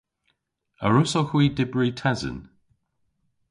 A 0.85 0.87
wrussowgh 0.89 1.31
hwi 1.33 1.45
dybri 1.57 1.87
tesen? 1.99 2.37